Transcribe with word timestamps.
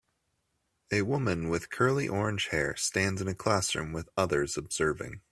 A 0.91 1.03
woman 1.03 1.47
with 1.47 1.69
curly 1.69 2.07
orange 2.07 2.47
hair 2.47 2.75
stands 2.75 3.21
in 3.21 3.27
a 3.27 3.35
classroom 3.35 3.93
with 3.93 4.09
others 4.17 4.57
observing 4.57 5.21